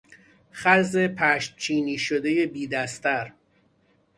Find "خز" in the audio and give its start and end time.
0.53-0.97